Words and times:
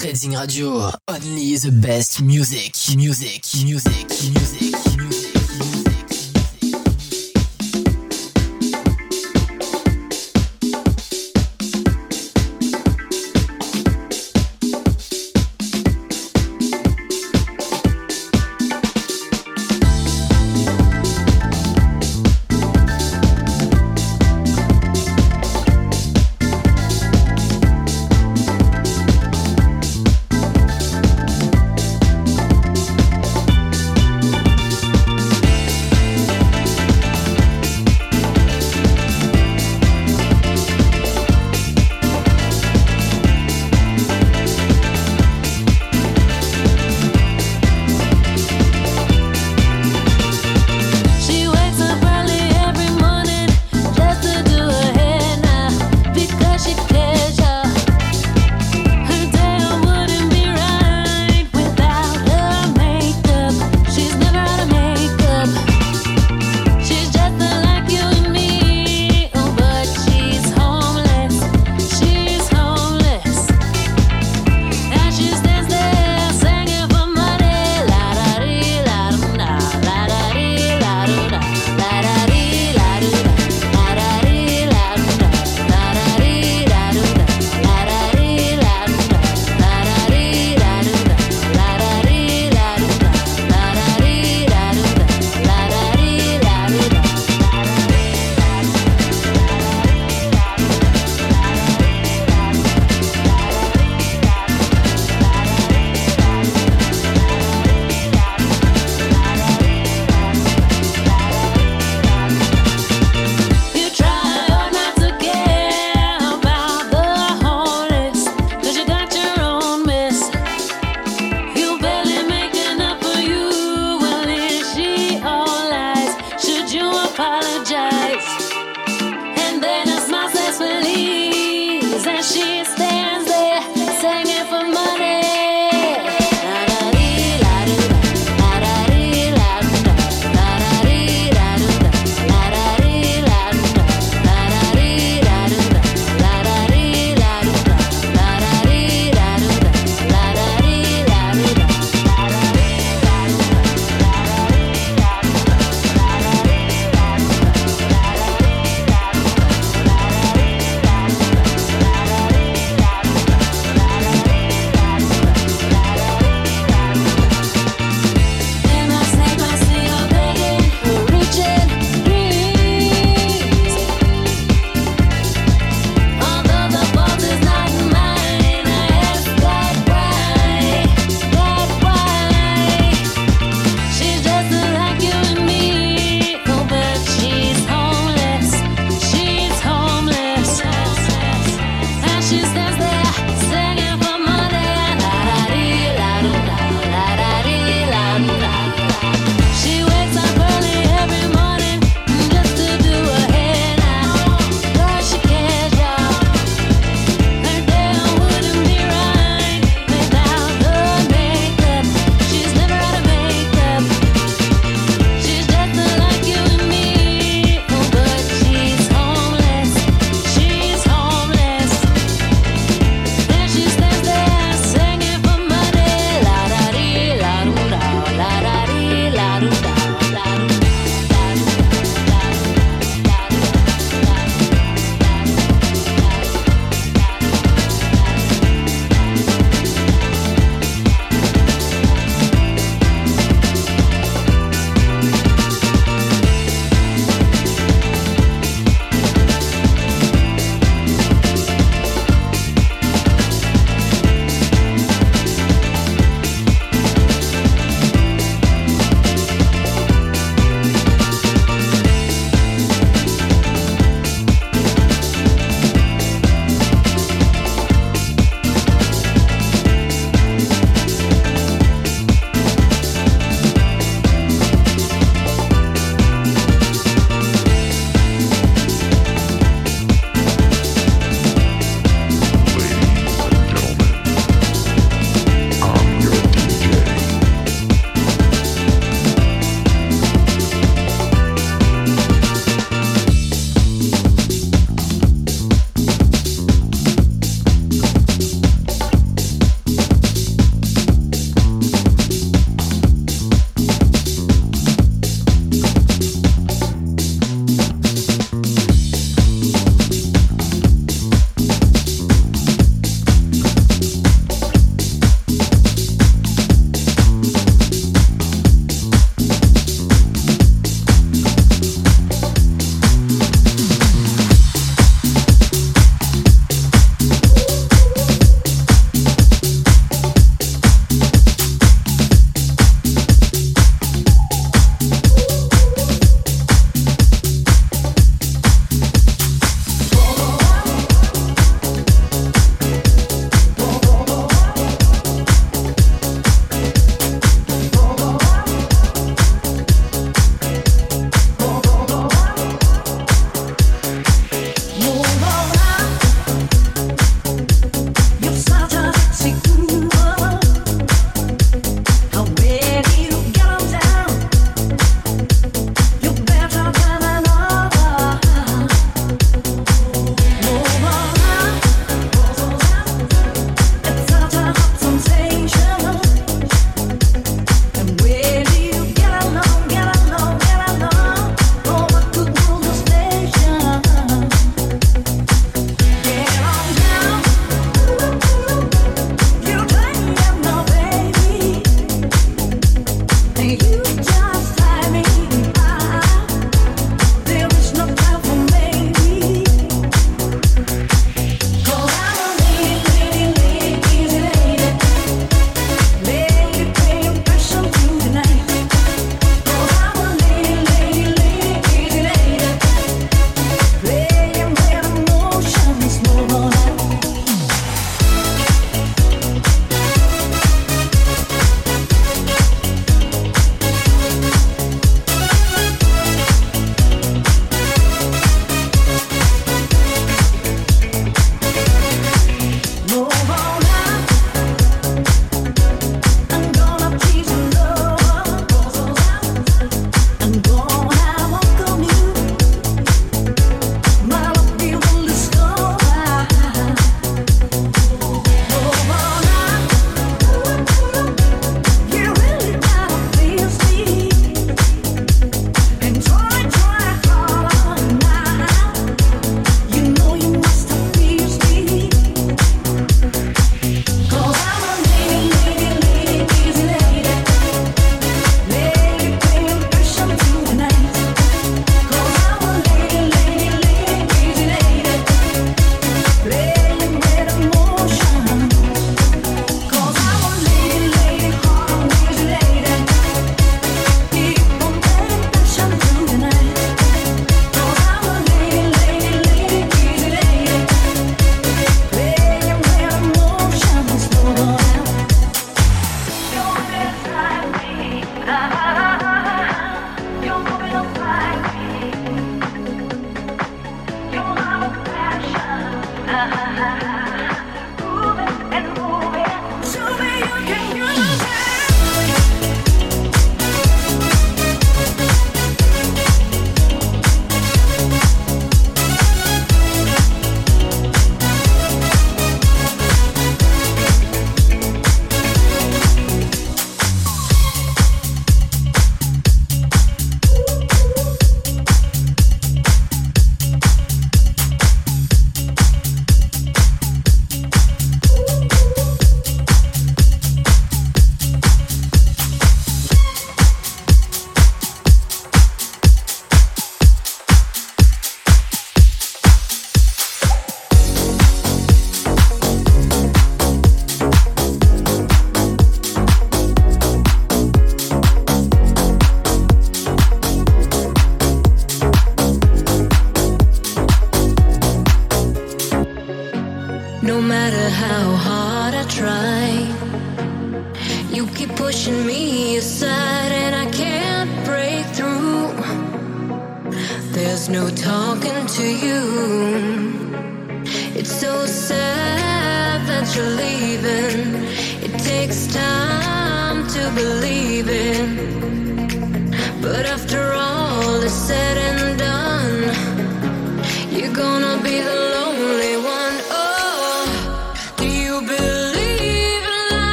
Reading 0.00 0.32
Radio, 0.32 0.90
only 1.06 1.54
the 1.56 1.70
best 1.70 2.22
music, 2.22 2.74
music, 2.96 3.44
music, 3.62 4.08
music, 4.32 4.71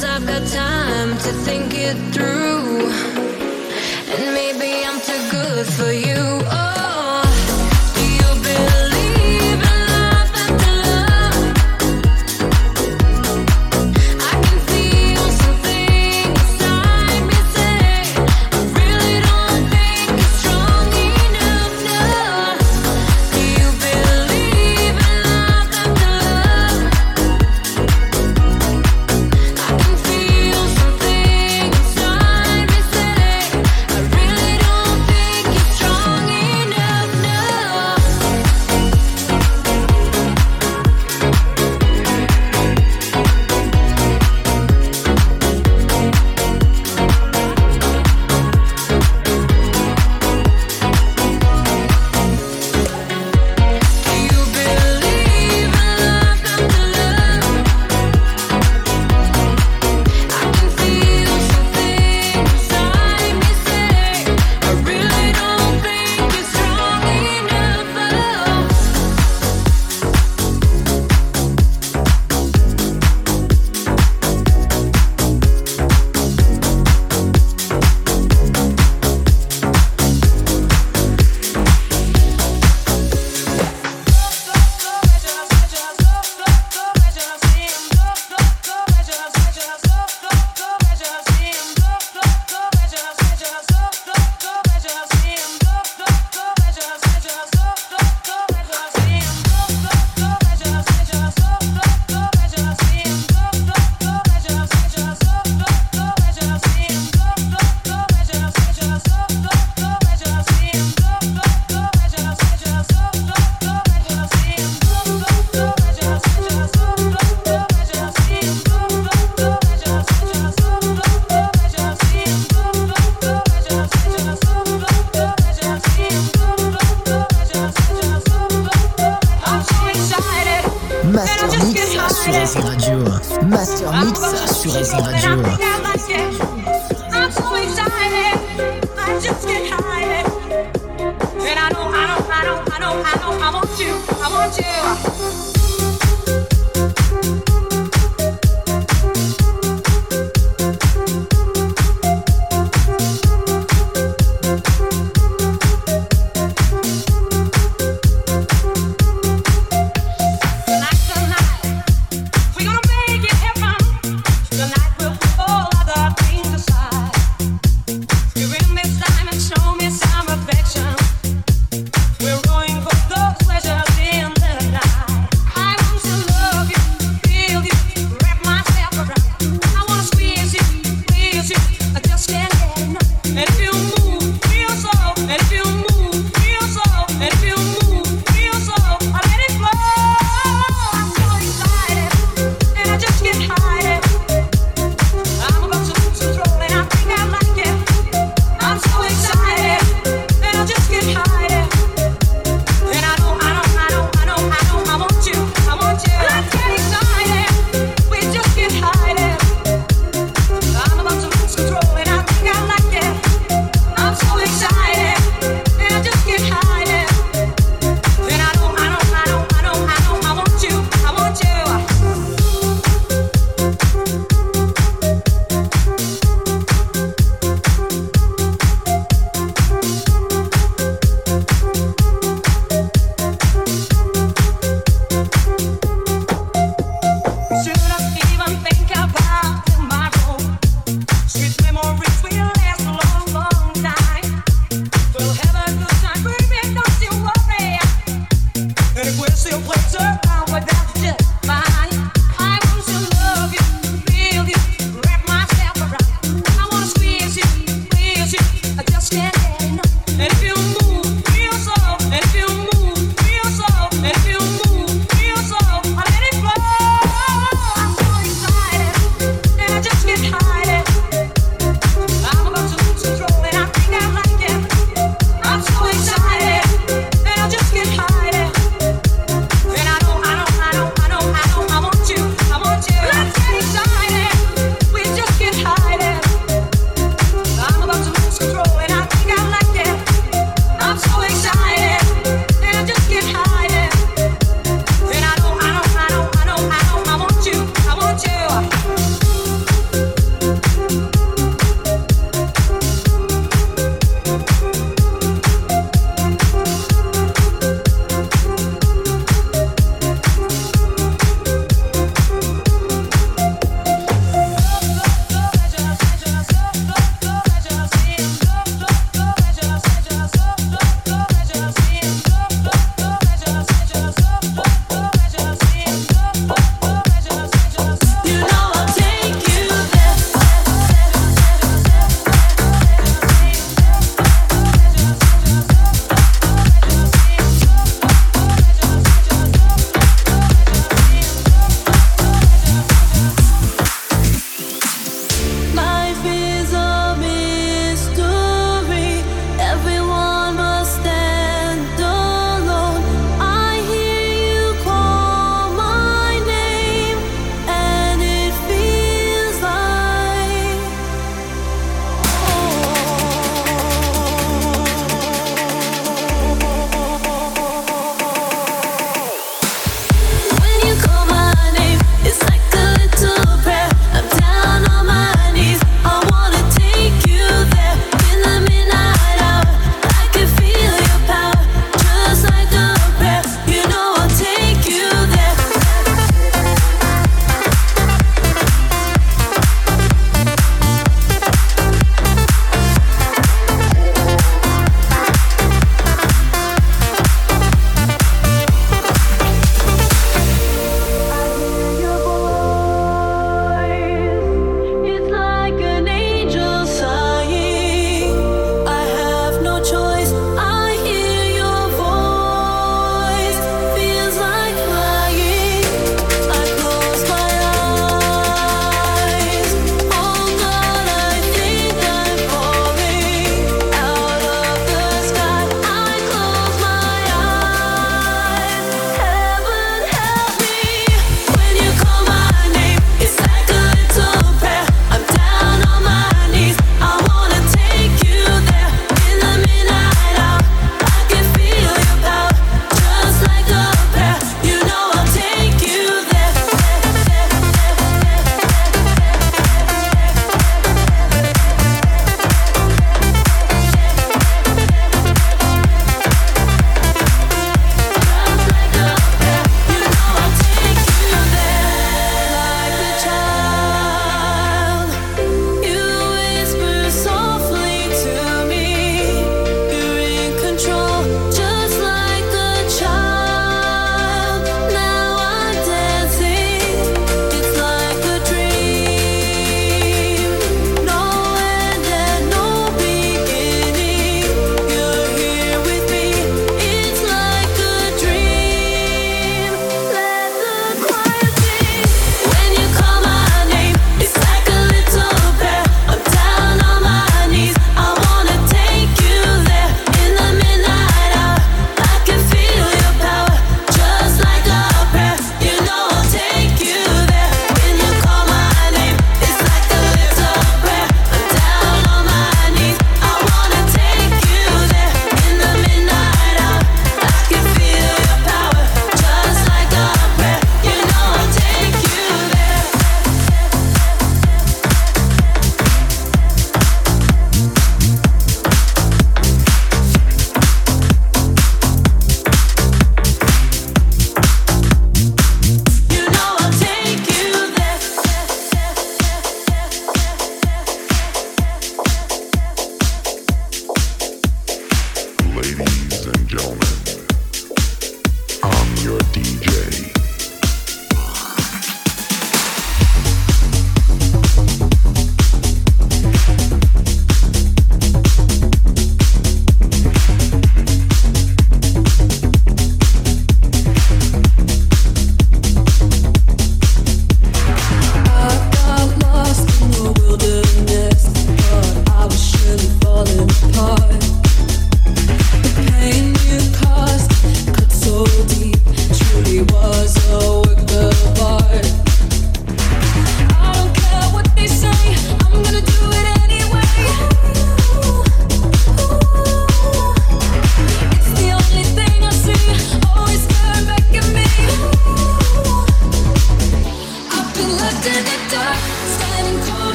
Cause 0.00 0.08
I've 0.08 0.26
got 0.26 0.46
time 0.46 1.10
to 1.10 1.32
think 1.44 1.74
it 1.74 1.94
through. 2.14 2.88
And 4.14 4.32
maybe 4.32 4.82
I'm 4.82 4.98
too 4.98 5.30
good 5.30 5.66
for 5.66 5.92
you. 5.92 6.40
Oh. 6.50 6.69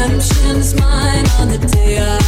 Shoot 0.00 0.80
my 0.80 1.22
heart 1.28 1.70
surrender 1.70 2.19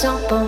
sans. 0.00 0.47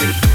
Shake 0.00 0.29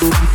Thank 0.00 0.33